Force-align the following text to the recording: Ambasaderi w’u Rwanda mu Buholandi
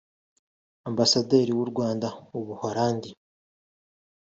Ambasaderi 0.89 1.51
w’u 1.57 1.67
Rwanda 1.71 2.07
mu 2.29 2.39
Buholandi 2.47 3.09